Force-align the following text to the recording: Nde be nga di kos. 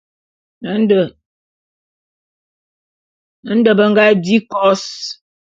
Nde 3.57 3.71
be 3.77 3.85
nga 3.91 4.05
di 4.23 4.37
kos. 4.51 4.83